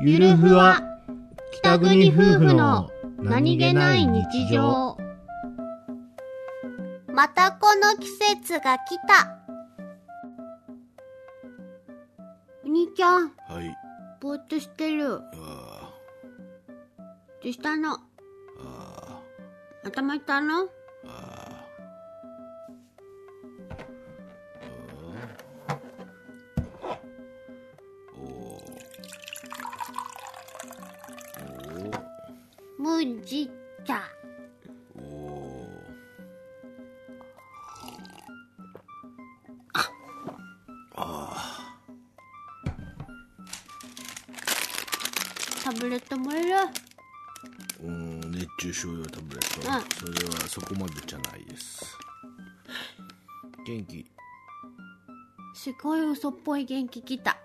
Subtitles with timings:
[0.00, 0.80] ゆるふわ
[1.52, 4.96] 北国夫婦の何気ない日常
[7.08, 8.08] またこの季
[8.42, 9.38] 節が来た。
[12.64, 13.76] お兄ちゃん、はい。
[14.20, 15.20] ぼーっとしてる。
[15.34, 15.92] あ
[17.42, 17.94] どうしたの？
[17.94, 17.98] あ、
[18.62, 19.20] あ
[19.84, 20.68] 頭痛いの？
[33.22, 34.02] じった。
[34.96, 35.48] おお。
[45.64, 46.54] タブレットもいる。
[47.82, 49.68] うん、熱中症用タブレット。
[49.68, 51.84] うんそれはそこまでじゃないです。
[53.66, 54.06] 元気。
[55.54, 57.36] すごい嘘っぽい元気来た。